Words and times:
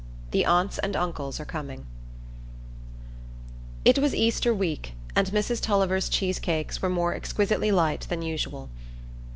The 0.31 0.45
Aunts 0.45 0.79
and 0.79 0.95
Uncles 0.95 1.39
Are 1.39 1.45
Coming 1.45 1.85
It 3.85 3.99
was 3.99 4.15
Easter 4.15 4.51
week, 4.51 4.93
and 5.15 5.27
Mrs 5.27 5.61
Tulliver's 5.61 6.09
cheesecakes 6.09 6.81
were 6.81 6.89
more 6.89 7.13
exquisitely 7.13 7.71
light 7.71 8.07
than 8.09 8.23
usual. 8.23 8.71